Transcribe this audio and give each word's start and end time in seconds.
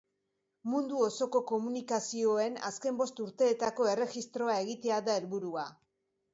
Mundu 0.69 1.01
osoko 1.07 1.41
komunikazioen 1.51 2.57
azken 2.71 2.99
bost 3.03 3.23
urteetako 3.27 3.89
erregistroa 3.93 4.59
egitea 4.67 5.01
da 5.11 5.19
helburua. 5.23 5.71